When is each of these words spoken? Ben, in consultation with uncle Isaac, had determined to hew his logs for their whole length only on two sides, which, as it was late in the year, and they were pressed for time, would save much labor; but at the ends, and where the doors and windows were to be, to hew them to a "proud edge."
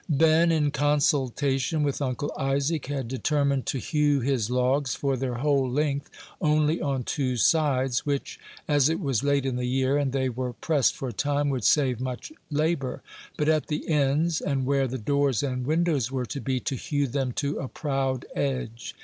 Ben, 0.09 0.51
in 0.51 0.71
consultation 0.71 1.83
with 1.83 2.01
uncle 2.01 2.33
Isaac, 2.35 2.87
had 2.87 3.07
determined 3.07 3.67
to 3.67 3.77
hew 3.77 4.19
his 4.19 4.49
logs 4.49 4.95
for 4.95 5.15
their 5.15 5.35
whole 5.35 5.69
length 5.69 6.09
only 6.41 6.81
on 6.81 7.03
two 7.03 7.37
sides, 7.37 8.03
which, 8.03 8.39
as 8.67 8.89
it 8.89 8.99
was 8.99 9.23
late 9.23 9.45
in 9.45 9.57
the 9.57 9.65
year, 9.67 9.99
and 9.99 10.11
they 10.11 10.27
were 10.27 10.53
pressed 10.53 10.95
for 10.97 11.11
time, 11.11 11.49
would 11.49 11.63
save 11.63 11.99
much 12.01 12.33
labor; 12.49 13.03
but 13.37 13.47
at 13.47 13.67
the 13.67 13.87
ends, 13.89 14.41
and 14.41 14.65
where 14.65 14.87
the 14.87 14.97
doors 14.97 15.43
and 15.43 15.67
windows 15.67 16.11
were 16.11 16.25
to 16.25 16.41
be, 16.41 16.59
to 16.61 16.75
hew 16.75 17.05
them 17.05 17.31
to 17.33 17.59
a 17.59 17.67
"proud 17.67 18.25
edge." 18.35 18.95